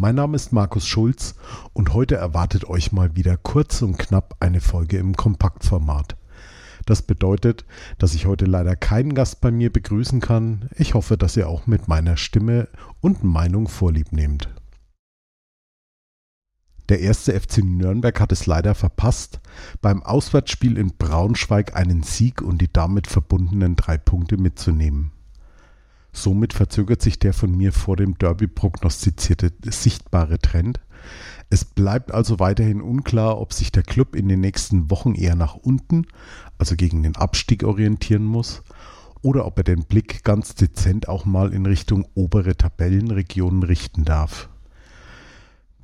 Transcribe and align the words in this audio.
Mein 0.00 0.14
Name 0.14 0.36
ist 0.36 0.52
Markus 0.52 0.86
Schulz 0.86 1.34
und 1.72 1.92
heute 1.92 2.14
erwartet 2.14 2.64
euch 2.64 2.92
mal 2.92 3.16
wieder 3.16 3.36
kurz 3.36 3.82
und 3.82 3.98
knapp 3.98 4.36
eine 4.38 4.60
Folge 4.60 4.96
im 4.96 5.16
Kompaktformat. 5.16 6.16
Das 6.86 7.02
bedeutet, 7.02 7.64
dass 7.98 8.14
ich 8.14 8.24
heute 8.24 8.44
leider 8.44 8.76
keinen 8.76 9.14
Gast 9.14 9.40
bei 9.40 9.50
mir 9.50 9.72
begrüßen 9.72 10.20
kann. 10.20 10.70
Ich 10.76 10.94
hoffe, 10.94 11.16
dass 11.16 11.36
ihr 11.36 11.48
auch 11.48 11.66
mit 11.66 11.88
meiner 11.88 12.16
Stimme 12.16 12.68
und 13.00 13.24
Meinung 13.24 13.66
vorlieb 13.66 14.12
nehmt. 14.12 14.48
Der 16.88 17.00
erste 17.00 17.32
FC 17.32 17.64
Nürnberg 17.64 18.20
hat 18.20 18.30
es 18.30 18.46
leider 18.46 18.76
verpasst, 18.76 19.40
beim 19.82 20.04
Auswärtsspiel 20.04 20.78
in 20.78 20.96
Braunschweig 20.96 21.74
einen 21.74 22.04
Sieg 22.04 22.40
und 22.40 22.58
die 22.58 22.72
damit 22.72 23.08
verbundenen 23.08 23.74
drei 23.74 23.98
Punkte 23.98 24.36
mitzunehmen. 24.36 25.10
Somit 26.22 26.52
verzögert 26.52 27.00
sich 27.00 27.18
der 27.18 27.32
von 27.32 27.56
mir 27.56 27.72
vor 27.72 27.96
dem 27.96 28.18
Derby 28.18 28.48
prognostizierte 28.48 29.52
sichtbare 29.64 30.38
Trend. 30.38 30.80
Es 31.48 31.64
bleibt 31.64 32.12
also 32.12 32.40
weiterhin 32.40 32.82
unklar, 32.82 33.40
ob 33.40 33.52
sich 33.52 33.70
der 33.70 33.84
Club 33.84 34.16
in 34.16 34.28
den 34.28 34.40
nächsten 34.40 34.90
Wochen 34.90 35.14
eher 35.14 35.36
nach 35.36 35.54
unten, 35.54 36.06
also 36.58 36.74
gegen 36.74 37.04
den 37.04 37.14
Abstieg 37.14 37.62
orientieren 37.62 38.24
muss, 38.24 38.62
oder 39.22 39.46
ob 39.46 39.58
er 39.58 39.64
den 39.64 39.84
Blick 39.84 40.24
ganz 40.24 40.54
dezent 40.56 41.08
auch 41.08 41.24
mal 41.24 41.52
in 41.52 41.66
Richtung 41.66 42.06
obere 42.14 42.56
Tabellenregionen 42.56 43.62
richten 43.62 44.04
darf. 44.04 44.48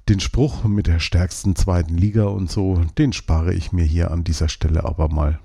Den 0.09 0.21
Spruch 0.21 0.65
mit 0.65 0.89
der 0.89 0.99
stärksten 0.99 1.55
zweiten 1.55 1.97
Liga 1.97 2.25
und 2.25 2.51
so, 2.51 2.85
den 2.99 3.13
spare 3.13 3.55
ich 3.55 3.73
mir 3.73 3.85
hier 3.85 4.11
an 4.11 4.25
dieser 4.25 4.49
Stelle 4.49 4.85
aber 4.85 5.09
mal. 5.09 5.39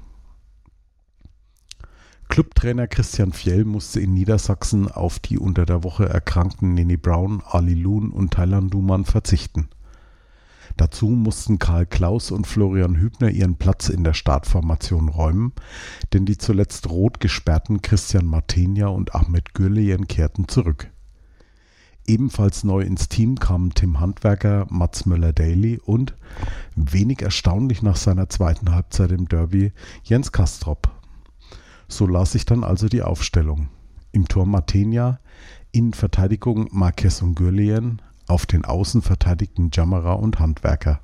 Clubtrainer 2.29 2.87
Christian 2.87 3.33
Fjell 3.33 3.65
musste 3.65 3.99
in 3.99 4.13
Niedersachsen 4.13 4.87
auf 4.87 5.17
die 5.17 5.39
unter 5.39 5.65
der 5.65 5.83
Woche 5.83 6.07
erkrankten 6.07 6.75
Nini 6.75 6.95
Brown, 6.95 7.41
Ali 7.43 7.73
Loon 7.73 8.11
und 8.11 8.31
Thailand 8.31 8.71
Duman 8.71 9.03
verzichten. 9.03 9.67
Dazu 10.77 11.07
mussten 11.07 11.57
Karl 11.57 11.87
Klaus 11.87 12.29
und 12.29 12.45
Florian 12.45 12.97
Hübner 12.97 13.31
ihren 13.31 13.55
Platz 13.55 13.89
in 13.89 14.03
der 14.03 14.13
Startformation 14.13 15.09
räumen, 15.09 15.53
denn 16.13 16.27
die 16.27 16.37
zuletzt 16.37 16.87
rot 16.87 17.19
gesperrten 17.19 17.81
Christian 17.81 18.27
Martenia 18.27 18.87
und 18.87 19.15
Ahmed 19.15 19.55
Gürleyen 19.55 20.07
kehrten 20.07 20.47
zurück. 20.47 20.91
Ebenfalls 22.05 22.63
neu 22.63 22.81
ins 22.81 23.09
Team 23.09 23.39
kamen 23.39 23.71
Tim 23.73 23.99
Handwerker, 23.99 24.67
Mats 24.69 25.07
Möller-Daly 25.07 25.79
und, 25.83 26.13
wenig 26.75 27.23
erstaunlich 27.23 27.81
nach 27.81 27.97
seiner 27.97 28.29
zweiten 28.29 28.71
Halbzeit 28.71 29.11
im 29.11 29.27
Derby, 29.27 29.73
Jens 30.03 30.31
Kastrop 30.31 30.98
so 31.89 32.07
las 32.07 32.35
ich 32.35 32.45
dann 32.45 32.63
also 32.63 32.87
die 32.87 33.01
Aufstellung. 33.01 33.67
Im 34.11 34.27
Tor 34.27 34.45
Matenia, 34.45 35.19
Innenverteidigung 35.71 36.69
Marquez 36.71 37.21
und 37.21 37.35
Gürlien, 37.35 38.01
auf 38.27 38.45
den 38.45 38.63
Außen 38.63 39.01
verteidigten 39.01 39.71
Jammerer 39.73 40.19
und 40.19 40.39
Handwerker. 40.39 41.01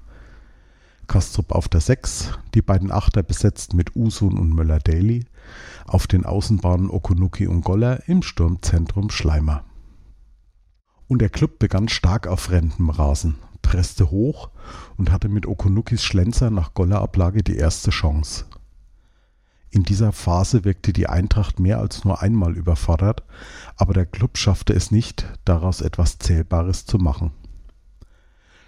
Kastrup 1.08 1.52
auf 1.52 1.68
der 1.68 1.82
6, 1.82 2.32
die 2.54 2.62
beiden 2.62 2.92
Achter 2.92 3.24
besetzt 3.24 3.74
mit 3.74 3.96
Usun 3.96 4.38
und 4.38 4.54
Möller-Daly, 4.54 5.26
auf 5.86 6.08
den 6.08 6.26
Außenbahnen 6.26 6.90
Okunuki 6.90 7.48
und 7.48 7.62
Goller, 7.62 8.08
im 8.08 8.22
Sturmzentrum 8.24 9.10
Schleimer. 9.10 9.64
Und 11.08 11.22
der 11.22 11.30
Club 11.30 11.60
begann 11.60 11.90
stark 11.90 12.26
auf 12.28 12.42
fremdem 12.42 12.90
Rasen, 12.90 13.36
presste 13.62 14.10
hoch 14.10 14.50
und 14.98 15.12
hatte 15.12 15.30
mit 15.30 15.46
Okunukis 15.46 16.04
Schlenzer 16.04 16.50
nach 16.50 16.74
Gollerablage 16.74 17.44
die 17.44 17.56
erste 17.56 17.92
Chance. 17.92 18.46
In 19.70 19.84
dieser 19.84 20.12
Phase 20.12 20.64
wirkte 20.64 20.94
die 20.94 21.08
Eintracht 21.08 21.60
mehr 21.60 21.80
als 21.80 22.06
nur 22.06 22.22
einmal 22.22 22.56
überfordert, 22.56 23.24
aber 23.76 23.94
der 23.94 24.06
Klub 24.06 24.38
schaffte 24.38 24.74
es 24.74 24.92
nicht, 24.92 25.26
daraus 25.44 25.82
etwas 25.82 26.18
Zählbares 26.18 26.86
zu 26.86 26.98
machen. 26.98 27.32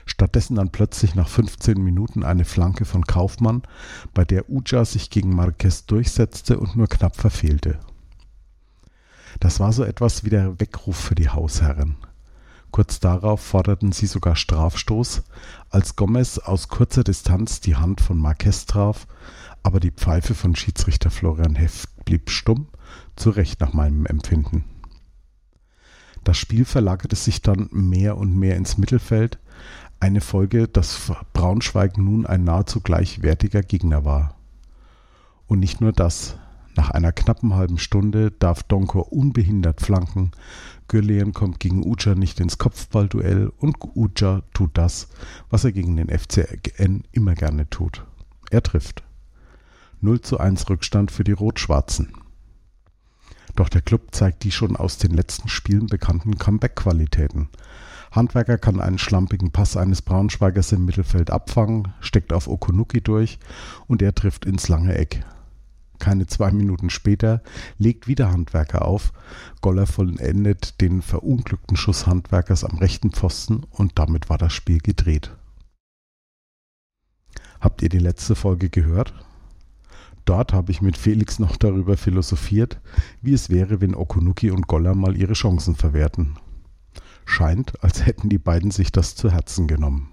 Stattdessen 0.06 0.56
dann 0.56 0.72
plötzlich 0.72 1.16
nach 1.16 1.28
15 1.28 1.82
Minuten 1.82 2.24
eine 2.24 2.46
Flanke 2.46 2.86
von 2.86 3.06
Kaufmann, 3.06 3.64
bei 4.14 4.26
der 4.26 4.50
Uja 4.50 4.86
sich 4.86 5.10
gegen 5.10 5.36
Marquez 5.36 5.86
durchsetzte 5.86 6.60
und 6.60 6.76
nur 6.76 6.88
knapp 6.88 7.16
verfehlte. 7.16 7.80
Das 9.40 9.60
war 9.60 9.74
so 9.74 9.84
etwas 9.84 10.24
wie 10.24 10.30
der 10.30 10.60
Weckruf 10.60 10.98
für 10.98 11.16
die 11.16 11.30
Hausherren. 11.30 11.98
Kurz 12.72 13.00
darauf 13.00 13.42
forderten 13.42 13.92
sie 13.92 14.08
sogar 14.08 14.36
Strafstoß, 14.36 15.24
als 15.70 15.96
Gomez 15.96 16.38
aus 16.38 16.68
kurzer 16.68 17.04
Distanz 17.04 17.60
die 17.60 17.76
Hand 17.76 18.02
von 18.02 18.18
Marquez 18.18 18.66
traf 18.66 19.08
aber 19.68 19.82
die 19.82 19.92
Pfeife 19.92 20.34
von 20.34 20.56
Schiedsrichter 20.56 21.12
Florian 21.12 21.56
Heft 21.56 21.90
blieb 22.06 22.30
stumm, 22.30 22.68
zu 23.18 23.32
Recht 23.32 23.60
nach 23.60 23.74
meinem 23.74 24.06
Empfinden. 24.06 24.64
Das 26.24 26.38
Spiel 26.38 26.64
verlagerte 26.64 27.18
sich 27.18 27.42
dann 27.42 27.68
mehr 27.74 28.16
und 28.16 28.34
mehr 28.34 28.56
ins 28.56 28.78
Mittelfeld, 28.78 29.40
eine 30.00 30.22
Folge, 30.22 30.70
dass 30.70 31.12
Braunschweig 31.34 31.98
nun 31.98 32.26
ein 32.26 32.46
nahezu 32.46 32.80
gleichwertiger 32.80 33.62
Gegner 33.62 34.06
war. 34.06 34.38
Und 35.48 35.60
nicht 35.60 35.82
nur 35.82 35.92
das. 35.92 36.38
Nach 36.78 36.92
einer 36.92 37.12
knappen 37.12 37.54
halben 37.54 37.78
Stunde 37.78 38.32
darf 38.32 38.64
Donko 38.64 39.02
unbehindert 39.02 39.82
flanken, 39.82 40.32
Gürlien 40.88 41.34
kommt 41.34 41.60
gegen 41.60 41.86
Uja 41.86 42.16
nicht 42.16 42.40
ins 42.40 42.58
Kopfballduell 42.58 43.52
und 43.58 43.76
Uja 43.96 44.44
tut 44.54 44.78
das, 44.78 45.10
was 45.50 45.66
er 45.66 45.74
gegen 45.74 45.98
den 45.98 46.08
FCN 46.08 47.04
immer 47.12 47.34
gerne 47.34 47.70
tut. 47.70 48.06
Er 48.50 48.64
trifft. 48.64 49.04
0 50.02 50.22
zu 50.22 50.40
1 50.40 50.70
Rückstand 50.70 51.12
für 51.12 51.24
die 51.24 51.32
Rot-Schwarzen. 51.32 52.14
Doch 53.56 53.70
der 53.70 53.82
Club 53.82 54.14
zeigt 54.14 54.44
die 54.44 54.52
schon 54.52 54.76
aus 54.76 55.00
den 55.00 55.12
letzten 55.12 55.50
Spielen 55.50 55.88
bekannten 55.88 56.38
Comeback-Qualitäten. 56.38 57.50
Handwerker 58.12 58.58
kann 58.58 58.80
einen 58.80 59.00
schlampigen 59.00 59.52
Pass 59.52 59.76
eines 59.76 60.02
Braunschweigers 60.02 60.72
im 60.72 60.86
Mittelfeld 60.86 61.32
abfangen, 61.32 61.94
steckt 62.00 62.34
auf 62.34 62.48
Okunuki 62.48 63.02
durch 63.02 63.40
und 63.88 64.02
er 64.02 64.14
trifft 64.14 64.46
ins 64.46 64.68
lange 64.68 64.96
Eck. 64.96 65.24
Keine 66.00 66.28
zwei 66.28 66.52
Minuten 66.52 66.90
später 66.90 67.42
legt 67.80 68.08
wieder 68.08 68.32
Handwerker 68.32 68.86
auf. 68.86 69.14
Goller 69.62 69.88
vollendet 69.88 70.80
den 70.80 71.02
verunglückten 71.02 71.76
Schuss 71.76 72.06
Handwerkers 72.06 72.64
am 72.64 72.78
rechten 72.78 73.12
Pfosten 73.12 73.64
und 73.72 73.98
damit 73.98 74.30
war 74.30 74.38
das 74.38 74.54
Spiel 74.54 74.78
gedreht. 74.78 75.36
Habt 77.60 77.82
ihr 77.82 77.90
die 77.90 77.98
letzte 77.98 78.36
Folge 78.36 78.70
gehört? 78.70 79.14
Dort 80.28 80.52
habe 80.52 80.74
ich 80.74 80.82
mit 80.82 80.98
Felix 80.98 81.40
noch 81.40 81.56
darüber 81.56 81.96
philosophiert, 81.96 82.82
wie 83.22 83.32
es 83.32 83.50
wäre, 83.50 83.80
wenn 83.80 83.96
Okunuki 83.96 84.52
und 84.52 84.68
Goller 84.68 84.94
mal 84.94 85.16
ihre 85.16 85.32
Chancen 85.32 85.74
verwerten. 85.74 86.36
Scheint, 87.24 87.82
als 87.82 88.06
hätten 88.06 88.28
die 88.28 88.38
beiden 88.38 88.70
sich 88.70 88.92
das 88.92 89.16
zu 89.16 89.32
Herzen 89.32 89.68
genommen. 89.68 90.10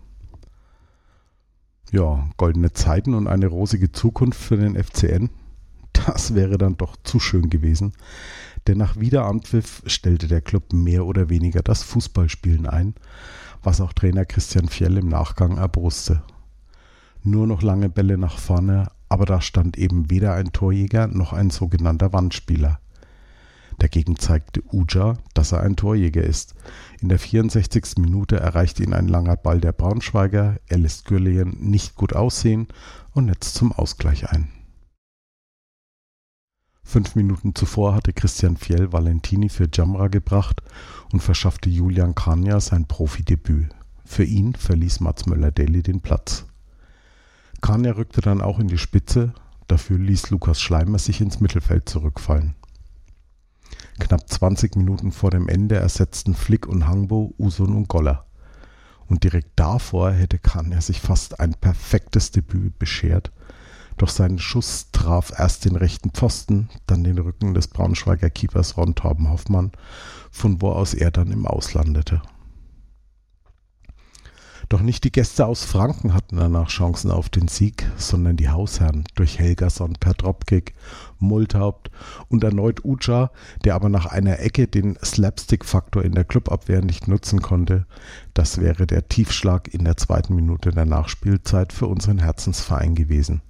Ja, 1.91 2.31
goldene 2.37 2.73
Zeiten 2.73 3.13
und 3.15 3.27
eine 3.27 3.49
rosige 3.49 3.91
Zukunft 3.91 4.41
für 4.41 4.57
den 4.57 4.81
FCN. 4.81 5.31
Das 5.93 6.37
wäre 6.37 6.59
dann 6.59 6.77
doch 6.77 6.97
zu 7.03 7.19
schön 7.19 7.51
gewesen. 7.51 7.93
Denn 8.69 8.79
nach 8.79 8.97
Wiederanpfiff 8.97 9.83
stellte 9.87 10.29
der 10.29 10.43
Club 10.43 10.73
mehr 10.73 11.07
oder 11.07 11.29
weniger 11.29 11.63
das 11.63 11.83
Fußballspielen 11.83 12.67
ein, 12.67 12.95
was 13.65 13.81
auch 13.81 13.93
Trainer 13.93 14.27
Christian 14.27 14.69
Fjell 14.69 14.97
im 14.97 15.09
Nachgang 15.09 15.57
erbrusste. 15.57 16.23
Nur 17.25 17.49
noch 17.49 17.63
lange 17.63 17.89
Bälle 17.89 18.17
nach 18.17 18.39
vorne, 18.39 18.89
aber 19.15 19.27
da 19.27 19.41
stand 19.41 19.79
eben 19.79 20.11
weder 20.11 20.35
ein 20.35 20.51
Torjäger 20.53 21.07
noch 21.07 21.33
ein 21.33 21.51
sogenannter 21.51 22.13
Wandspieler. 22.13 22.81
Dagegen 23.79 24.17
zeigte 24.17 24.61
Uja, 24.73 25.19
dass 25.35 25.53
er 25.53 25.61
ein 25.61 25.77
Torjäger 25.77 26.25
ist. 26.25 26.57
In 27.01 27.09
der 27.11 27.21
64. 27.21 27.99
Minute 27.99 28.41
erreicht 28.41 28.81
ihn 28.81 28.93
ein 28.93 29.07
langer 29.07 29.37
Ball 29.37 29.61
der 29.61 29.71
Braunschweiger, 29.71 30.57
er 30.67 30.79
lässt 30.79 31.05
Gürleyen 31.05 31.57
nicht 31.61 31.95
gut 31.95 32.13
aussehen 32.13 32.67
und 33.13 33.27
netzt 33.27 33.55
zum 33.55 33.71
Ausgleich 33.71 34.31
ein. 34.31 34.49
Fünf 36.83 37.15
Minuten 37.15 37.55
zuvor 37.55 37.95
hatte 37.95 38.13
Christian 38.13 38.57
Fjell 38.57 38.93
Valentini 38.93 39.49
für 39.49 39.69
Jamra 39.73 40.09
gebracht 40.09 40.61
und 41.13 41.21
verschaffte 41.21 41.71
Julian 41.71 42.17
Kania 42.17 42.59
sein 42.59 42.87
Profidebüt. 42.87 43.69
Für 44.05 44.25
ihn 44.25 44.57
verließ 44.57 44.99
Mats 44.99 45.27
Möller-Deli 45.27 45.85
den 45.85 46.01
Platz. 46.01 46.47
Kania 47.65 47.93
rückte 47.93 48.21
dann 48.21 48.43
auch 48.43 48.59
in 48.59 48.69
die 48.69 48.77
Spitze, 48.77 49.33
dafür 49.69 49.97
ließ 49.97 50.29
Lukas 50.29 50.61
Schleimer 50.61 50.99
sich 50.99 51.23
ins 51.23 51.41
Mittelfeld 51.41 51.89
zurückfallen. 51.89 52.55
Knapp 53.99 54.29
20 54.29 54.77
Minuten 54.77 55.13
vor 55.13 55.31
dem 55.31 55.49
Ende 55.49 55.77
ersetzten 55.77 56.35
Flick 56.35 56.67
und 56.67 56.87
Hangbo 56.87 57.33
Usun 57.39 57.75
und 57.75 57.89
Goller. 57.89 58.27
Und 59.07 59.25
direkt 59.25 59.53
davor 59.57 60.13
hätte 60.13 60.39
Kania 60.39 60.83
sich 60.83 61.01
fast 61.01 61.41
ein 61.41 61.55
perfektes 61.55 62.33
Debüt 62.33 62.79
beschert, 62.79 63.33
Doch 63.97 64.11
sein 64.11 64.39
Schuss 64.39 64.91
traf 64.93 65.33
erst 65.35 65.65
den 65.65 65.77
rechten 65.77 66.11
Pfosten, 66.11 66.69
dann 66.87 67.03
den 67.03 67.17
Rücken 67.17 67.55
des 67.55 67.69
Braunschweiger 67.69 68.29
Keepers 68.29 68.77
Ron 68.77 68.95
Torben 68.95 69.31
Hoffmann, 69.31 69.73
von 70.31 70.61
wo 70.61 70.73
aus 70.73 70.93
er 70.93 71.11
dann 71.11 71.31
im 71.31 71.47
Auslandete. 71.47 72.21
Doch 74.69 74.81
nicht 74.81 75.05
die 75.05 75.13
Gäste 75.13 75.47
aus 75.47 75.65
Franken 75.65 76.15
hatten 76.15 76.37
danach 76.37 76.69
Chancen 76.69 77.11
auf 77.11 77.29
den 77.29 77.49
Sieg, 77.49 77.91
sondern 77.97 78.37
die 78.37 78.49
Hausherren 78.49 79.05
durch 79.15 79.39
Helgason 79.39 79.95
per 80.01 80.15
Dropkick, 80.15 80.75
Multhaupt 81.19 81.91
und 82.29 82.43
erneut 82.45 82.85
Uja, 82.85 83.31
der 83.65 83.75
aber 83.75 83.89
nach 83.89 84.07
einer 84.07 84.41
Ecke 84.41 84.67
den 84.67 84.97
Slapstick-Faktor 85.03 86.05
in 86.05 86.13
der 86.13 86.25
Clubabwehr 86.25 86.83
nicht 86.83 87.09
nutzen 87.09 87.43
konnte. 87.43 87.87
Das 88.33 88.61
wäre 88.61 88.87
der 88.87 89.09
Tiefschlag 89.09 89.73
in 89.73 89.85
der 89.85 89.97
zweiten 89.97 90.35
Minute 90.35 90.71
der 90.71 90.87
Nachspielzeit 90.87 91.73
für 91.73 91.87
unseren 91.87 92.19
Herzensverein 92.19 92.95
gewesen. 92.95 93.43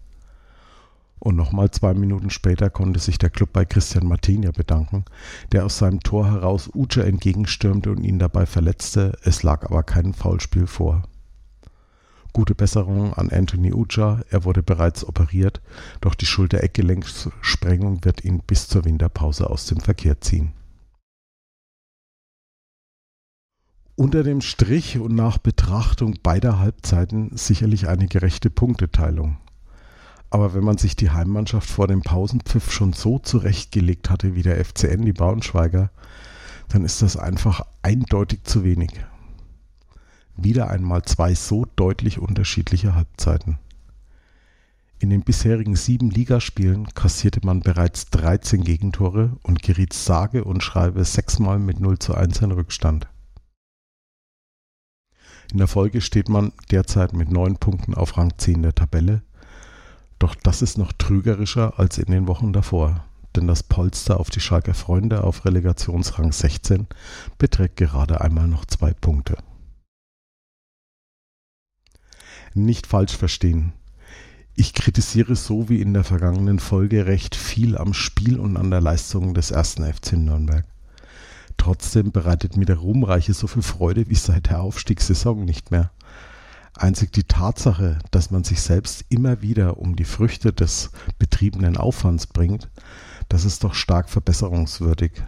Und 1.24 1.36
nochmal 1.36 1.70
zwei 1.70 1.94
Minuten 1.94 2.28
später 2.28 2.68
konnte 2.68 3.00
sich 3.00 3.16
der 3.16 3.30
Club 3.30 3.54
bei 3.54 3.64
Christian 3.64 4.06
Martinia 4.06 4.50
bedanken, 4.50 5.06
der 5.52 5.64
aus 5.64 5.78
seinem 5.78 6.00
Tor 6.00 6.30
heraus 6.30 6.68
Uja 6.74 7.02
entgegenstürmte 7.02 7.90
und 7.90 8.04
ihn 8.04 8.18
dabei 8.18 8.44
verletzte. 8.44 9.16
Es 9.22 9.42
lag 9.42 9.64
aber 9.64 9.82
kein 9.84 10.12
Foulspiel 10.12 10.66
vor. 10.66 11.02
Gute 12.34 12.54
Besserung 12.54 13.14
an 13.14 13.30
Anthony 13.30 13.72
Uja, 13.72 14.20
er 14.28 14.44
wurde 14.44 14.62
bereits 14.62 15.02
operiert, 15.02 15.62
doch 16.02 16.14
die 16.14 16.26
Schulter-Eckgelenkssprengung 16.26 18.04
wird 18.04 18.22
ihn 18.22 18.40
bis 18.46 18.68
zur 18.68 18.84
Winterpause 18.84 19.48
aus 19.48 19.64
dem 19.64 19.80
Verkehr 19.80 20.20
ziehen. 20.20 20.52
Unter 23.96 24.24
dem 24.24 24.42
Strich 24.42 24.98
und 24.98 25.14
nach 25.14 25.38
Betrachtung 25.38 26.18
beider 26.22 26.58
Halbzeiten 26.58 27.34
sicherlich 27.34 27.88
eine 27.88 28.08
gerechte 28.08 28.50
Punkteteilung. 28.50 29.38
Aber 30.34 30.52
wenn 30.52 30.64
man 30.64 30.78
sich 30.78 30.96
die 30.96 31.10
Heimmannschaft 31.10 31.70
vor 31.70 31.86
dem 31.86 32.02
Pausenpfiff 32.02 32.72
schon 32.72 32.92
so 32.92 33.20
zurechtgelegt 33.20 34.10
hatte 34.10 34.34
wie 34.34 34.42
der 34.42 34.64
FCN, 34.64 35.04
die 35.04 35.12
Braunschweiger, 35.12 35.92
dann 36.70 36.84
ist 36.84 37.02
das 37.02 37.16
einfach 37.16 37.64
eindeutig 37.82 38.42
zu 38.42 38.64
wenig. 38.64 38.90
Wieder 40.36 40.70
einmal 40.70 41.02
zwei 41.02 41.36
so 41.36 41.66
deutlich 41.76 42.18
unterschiedliche 42.18 42.96
Halbzeiten. 42.96 43.60
In 44.98 45.10
den 45.10 45.22
bisherigen 45.22 45.76
sieben 45.76 46.10
Ligaspielen 46.10 46.88
kassierte 46.94 47.38
man 47.44 47.60
bereits 47.60 48.06
13 48.06 48.64
Gegentore 48.64 49.36
und 49.44 49.62
geriet 49.62 49.92
sage 49.92 50.42
und 50.42 50.64
schreibe 50.64 51.04
sechsmal 51.04 51.60
mit 51.60 51.78
0 51.78 52.00
zu 52.00 52.12
1 52.12 52.40
in 52.40 52.50
Rückstand. 52.50 53.06
In 55.52 55.58
der 55.58 55.68
Folge 55.68 56.00
steht 56.00 56.28
man 56.28 56.50
derzeit 56.72 57.12
mit 57.12 57.30
neun 57.30 57.56
Punkten 57.58 57.94
auf 57.94 58.16
Rang 58.16 58.32
10 58.36 58.62
der 58.62 58.74
Tabelle 58.74 59.22
doch 60.18 60.34
das 60.34 60.62
ist 60.62 60.78
noch 60.78 60.92
trügerischer 60.92 61.78
als 61.78 61.98
in 61.98 62.10
den 62.10 62.26
Wochen 62.26 62.52
davor, 62.52 63.04
denn 63.36 63.46
das 63.46 63.62
Polster 63.62 64.20
auf 64.20 64.30
die 64.30 64.40
Schalker 64.40 64.74
Freunde 64.74 65.24
auf 65.24 65.44
Relegationsrang 65.44 66.32
16 66.32 66.86
beträgt 67.38 67.76
gerade 67.76 68.20
einmal 68.20 68.48
noch 68.48 68.64
zwei 68.64 68.92
Punkte. 68.92 69.36
Nicht 72.54 72.86
falsch 72.86 73.16
verstehen. 73.16 73.72
Ich 74.54 74.72
kritisiere 74.72 75.34
so 75.34 75.68
wie 75.68 75.80
in 75.80 75.92
der 75.92 76.04
vergangenen 76.04 76.60
Folge 76.60 77.06
recht 77.06 77.34
viel 77.34 77.76
am 77.76 77.92
Spiel 77.92 78.38
und 78.38 78.56
an 78.56 78.70
der 78.70 78.80
Leistung 78.80 79.34
des 79.34 79.50
ersten 79.50 79.84
FC 79.84 80.12
Nürnberg. 80.12 80.64
Trotzdem 81.56 82.12
bereitet 82.12 82.56
mir 82.56 82.64
der 82.64 82.76
Ruhmreiche 82.76 83.34
so 83.34 83.48
viel 83.48 83.62
Freude 83.62 84.08
wie 84.08 84.14
seit 84.14 84.50
der 84.50 84.60
Aufstiegssaison 84.60 85.44
nicht 85.44 85.72
mehr. 85.72 85.90
Einzig 86.76 87.12
die 87.12 87.22
Tatsache, 87.22 88.00
dass 88.10 88.32
man 88.32 88.42
sich 88.42 88.60
selbst 88.60 89.04
immer 89.08 89.42
wieder 89.42 89.78
um 89.78 89.94
die 89.94 90.04
Früchte 90.04 90.52
des 90.52 90.90
betriebenen 91.18 91.76
Aufwands 91.76 92.26
bringt, 92.26 92.68
das 93.28 93.44
ist 93.44 93.62
doch 93.62 93.74
stark 93.74 94.10
verbesserungswürdig. 94.10 95.22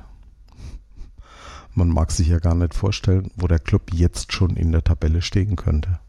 Man 1.73 1.89
mag 1.89 2.11
sich 2.11 2.29
ja 2.29 2.41
gar 2.41 2.55
nicht 2.55 2.75
vorstellen, 2.75 3.31
wo 3.37 3.47
der 3.47 3.61
Club 3.61 3.93
jetzt 3.93 4.33
schon 4.33 4.57
in 4.57 4.73
der 4.73 4.83
Tabelle 4.83 5.23
stehen 5.23 5.55
könnte. 5.55 6.01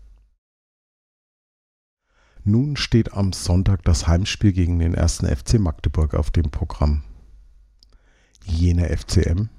Nun 2.44 2.76
steht 2.76 3.14
am 3.14 3.32
Sonntag 3.34 3.84
das 3.84 4.08
Heimspiel 4.08 4.54
gegen 4.54 4.80
den 4.80 4.94
ersten 4.94 5.28
FC 5.28 5.60
Magdeburg 5.60 6.16
auf 6.16 6.32
dem 6.32 6.50
Programm. 6.50 7.04
Jener 8.46 8.88
FCM, 8.88 9.50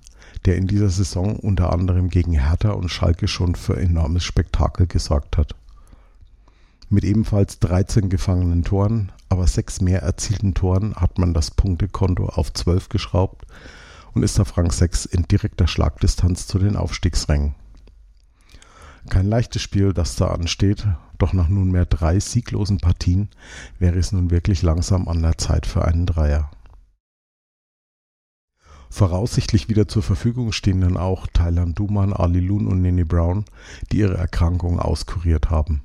der 0.44 0.56
in 0.56 0.66
dieser 0.66 0.88
Saison 0.88 1.36
unter 1.36 1.72
anderem 1.72 2.08
gegen 2.08 2.32
Hertha 2.32 2.70
und 2.70 2.88
Schalke 2.88 3.28
schon 3.28 3.54
für 3.54 3.76
enormes 3.76 4.24
Spektakel 4.24 4.86
gesorgt 4.86 5.36
hat 5.36 5.54
mit 6.90 7.04
ebenfalls 7.04 7.58
13 7.58 8.08
gefangenen 8.08 8.64
Toren, 8.64 9.12
aber 9.28 9.46
sechs 9.46 9.80
mehr 9.80 10.02
erzielten 10.02 10.54
Toren 10.54 10.94
hat 10.94 11.18
man 11.18 11.34
das 11.34 11.50
Punktekonto 11.50 12.26
auf 12.26 12.52
12 12.52 12.88
geschraubt 12.88 13.46
und 14.14 14.22
ist 14.22 14.40
auf 14.40 14.56
Rang 14.56 14.70
6 14.70 15.04
in 15.06 15.24
direkter 15.24 15.66
Schlagdistanz 15.66 16.46
zu 16.46 16.58
den 16.58 16.76
Aufstiegsrängen. 16.76 17.54
Kein 19.08 19.26
leichtes 19.26 19.62
Spiel, 19.62 19.92
das 19.92 20.16
da 20.16 20.28
ansteht, 20.28 20.86
doch 21.18 21.32
nach 21.32 21.48
nunmehr 21.48 21.86
drei 21.86 22.20
sieglosen 22.20 22.78
Partien 22.78 23.28
wäre 23.78 23.98
es 23.98 24.12
nun 24.12 24.30
wirklich 24.30 24.62
langsam 24.62 25.08
an 25.08 25.22
der 25.22 25.38
Zeit 25.38 25.66
für 25.66 25.84
einen 25.84 26.06
Dreier. 26.06 26.50
Voraussichtlich 28.90 29.68
wieder 29.68 29.86
zur 29.86 30.02
Verfügung 30.02 30.52
stehen 30.52 30.80
dann 30.80 30.96
auch 30.96 31.26
Thailand 31.26 31.78
Duman, 31.78 32.12
Ali 32.12 32.40
Loon 32.40 32.66
und 32.66 32.80
Nene 32.80 33.04
Brown, 33.04 33.44
die 33.92 33.98
ihre 33.98 34.16
Erkrankung 34.16 34.80
auskuriert 34.80 35.50
haben. 35.50 35.82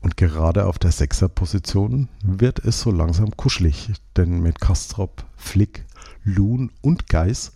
Und 0.00 0.16
gerade 0.16 0.66
auf 0.66 0.78
der 0.78 0.92
Sechserposition 0.92 2.08
wird 2.22 2.58
es 2.60 2.80
so 2.80 2.90
langsam 2.90 3.36
kuschelig, 3.36 3.92
denn 4.16 4.40
mit 4.40 4.60
Kastrop, 4.60 5.24
Flick, 5.36 5.84
Loon 6.24 6.70
und 6.80 7.08
Geis 7.08 7.52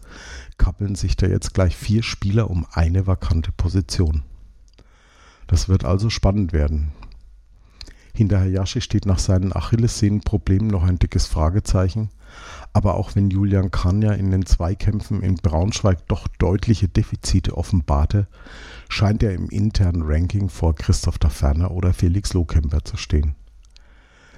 kappeln 0.58 0.94
sich 0.94 1.16
da 1.16 1.26
jetzt 1.26 1.54
gleich 1.54 1.76
vier 1.76 2.02
Spieler 2.02 2.50
um 2.50 2.66
eine 2.70 3.06
vakante 3.06 3.50
Position. 3.52 4.22
Das 5.46 5.68
wird 5.68 5.84
also 5.84 6.10
spannend 6.10 6.52
werden. 6.52 6.92
Hinter 8.14 8.40
Hayashi 8.40 8.80
steht 8.80 9.06
nach 9.06 9.18
seinen 9.18 9.54
Achillessehnenproblemen 9.54 10.68
noch 10.68 10.84
ein 10.84 10.98
dickes 10.98 11.26
Fragezeichen, 11.26 12.10
aber 12.72 12.94
auch 12.94 13.14
wenn 13.14 13.30
Julian 13.30 13.70
Kanja 13.70 14.12
in 14.12 14.30
den 14.30 14.46
Zweikämpfen 14.46 15.22
in 15.22 15.36
Braunschweig 15.36 16.06
doch 16.08 16.26
deutliche 16.26 16.88
Defizite 16.88 17.56
offenbarte, 17.56 18.26
scheint 18.88 19.22
er 19.22 19.34
im 19.34 19.48
internen 19.48 20.02
Ranking 20.02 20.48
vor 20.48 20.74
Christoph 20.74 21.18
Daferner 21.18 21.70
oder 21.70 21.92
Felix 21.92 22.32
Lohkemper 22.32 22.84
zu 22.84 22.96
stehen. 22.96 23.34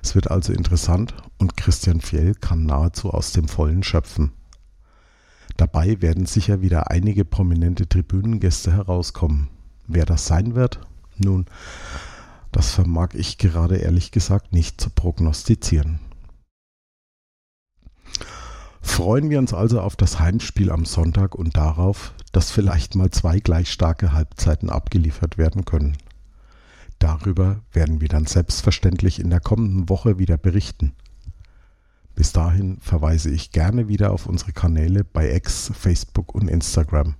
Es 0.02 0.14
wird 0.14 0.30
also 0.30 0.52
interessant 0.52 1.14
und 1.38 1.56
Christian 1.56 2.00
Fjell 2.00 2.34
kann 2.34 2.64
nahezu 2.64 3.10
aus 3.10 3.32
dem 3.32 3.48
Vollen 3.48 3.82
schöpfen. 3.82 4.32
Dabei 5.56 6.02
werden 6.02 6.26
sicher 6.26 6.60
wieder 6.60 6.90
einige 6.90 7.24
prominente 7.24 7.88
Tribünengäste 7.88 8.72
herauskommen. 8.72 9.48
Wer 9.86 10.04
das 10.04 10.26
sein 10.26 10.54
wird? 10.54 10.80
Nun, 11.16 11.46
das 12.52 12.72
vermag 12.72 13.14
ich 13.14 13.38
gerade 13.38 13.76
ehrlich 13.76 14.10
gesagt 14.10 14.52
nicht 14.52 14.80
zu 14.80 14.90
prognostizieren. 14.90 16.00
Freuen 18.86 19.28
wir 19.28 19.38
uns 19.38 19.52
also 19.52 19.80
auf 19.80 19.94
das 19.96 20.20
Heimspiel 20.20 20.70
am 20.70 20.86
Sonntag 20.86 21.34
und 21.34 21.56
darauf, 21.56 22.14
dass 22.32 22.50
vielleicht 22.50 22.94
mal 22.94 23.10
zwei 23.10 23.40
gleich 23.40 23.70
starke 23.70 24.12
Halbzeiten 24.12 24.70
abgeliefert 24.70 25.36
werden 25.36 25.66
können. 25.66 25.98
Darüber 26.98 27.60
werden 27.72 28.00
wir 28.00 28.08
dann 28.08 28.24
selbstverständlich 28.24 29.20
in 29.20 29.28
der 29.28 29.40
kommenden 29.40 29.90
Woche 29.90 30.18
wieder 30.18 30.38
berichten. 30.38 30.94
Bis 32.14 32.32
dahin 32.32 32.78
verweise 32.80 33.28
ich 33.28 33.50
gerne 33.50 33.88
wieder 33.88 34.12
auf 34.12 34.24
unsere 34.26 34.52
Kanäle 34.52 35.04
bei 35.04 35.34
X, 35.34 35.72
Facebook 35.78 36.34
und 36.34 36.48
Instagram. 36.48 37.16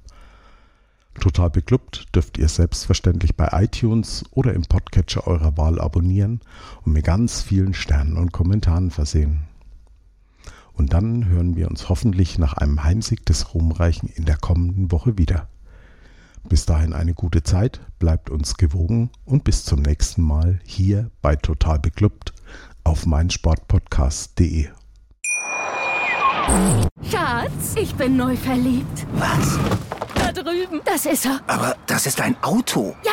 Total 1.20 1.50
beklubbt 1.50 2.06
dürft 2.14 2.38
ihr 2.38 2.49
selbstverständlich 2.49 3.37
bei 3.37 3.49
iTunes 3.52 4.25
oder 4.30 4.54
im 4.54 4.62
Podcatcher 4.62 5.26
eurer 5.26 5.58
Wahl 5.58 5.78
abonnieren 5.78 6.40
und 6.85 6.92
mit 6.92 7.04
ganz 7.04 7.42
vielen 7.42 7.75
Sternen 7.75 8.16
und 8.16 8.32
Kommentaren 8.32 8.90
versehen. 8.90 9.42
Und 10.76 10.92
dann 10.92 11.26
hören 11.26 11.56
wir 11.56 11.68
uns 11.68 11.88
hoffentlich 11.88 12.38
nach 12.38 12.54
einem 12.54 12.85
Heimsieg 12.85 13.25
des 13.25 13.54
Ruhmreichen 13.54 14.09
in 14.09 14.26
der 14.26 14.37
kommenden 14.37 14.92
Woche 14.92 15.16
wieder. 15.18 15.49
Bis 16.49 16.66
dahin 16.66 16.92
eine 16.92 17.14
gute 17.14 17.42
Zeit, 17.42 17.80
bleibt 17.99 18.30
uns 18.30 18.56
gewogen 18.56 19.11
und 19.25 19.42
bis 19.42 19.64
zum 19.64 19.83
nächsten 19.83 20.23
Mal 20.23 20.61
hier 20.64 21.11
bei 21.23 21.35
Total 21.35 21.78
Beklubbt 21.78 22.35
auf 22.85 23.04
meinsportpodcast.de. 23.06 24.68
Schatz, 27.11 27.75
ich 27.75 27.95
bin 27.97 28.16
neu 28.16 28.37
verliebt. 28.37 29.06
Was? 29.14 29.59
Da 30.14 30.30
drüben. 30.30 30.80
Das 30.85 31.06
ist 31.06 31.26
er. 31.26 31.40
Aber 31.49 31.76
das 31.87 32.06
ist 32.06 32.21
ein 32.21 32.37
Auto. 32.42 32.95
Ja, 33.04 33.12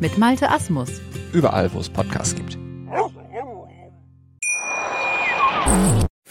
mit 0.00 0.18
Malte 0.18 0.50
Asmus. 0.50 0.88
Überall, 1.32 1.72
wo 1.72 1.80
es 1.80 1.88
Podcasts 1.88 2.34
gibt. 2.34 2.58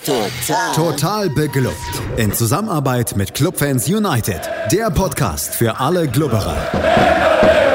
Total. 0.06 0.74
Total 0.76 1.30
beglückt. 1.32 1.76
In 2.18 2.32
Zusammenarbeit 2.32 3.16
mit 3.16 3.34
Clubfans 3.34 3.88
United. 3.88 4.42
Der 4.72 4.92
Podcast 4.92 5.56
für 5.56 5.80
alle 5.80 6.08
Glubberer. 6.08 6.58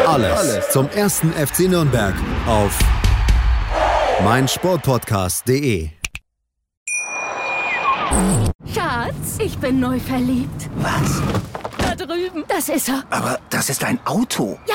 Alles, 0.07 0.39
Alles 0.39 0.71
zum 0.71 0.89
ersten 0.91 1.33
FC 1.33 1.69
Nürnberg 1.69 2.15
auf 2.47 2.79
meinsportpodcast.de. 4.23 5.91
Schatz, 8.75 9.39
ich 9.39 9.59
bin 9.59 9.81
neu 9.81 9.99
verliebt. 9.99 10.69
Was? 10.77 11.21
Da 11.79 11.95
drüben. 11.97 12.45
Das 12.49 12.69
ist 12.69 12.89
er. 12.89 13.03
Aber 13.11 13.39
das 13.51 13.71
ist 13.71 13.83
ein 13.85 13.99
Auto. 14.05 14.59
Ja, 14.69 14.75